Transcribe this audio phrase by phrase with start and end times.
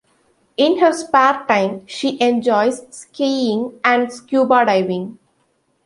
[0.57, 5.19] In her spare time she enjoys skiing and Scuba diving.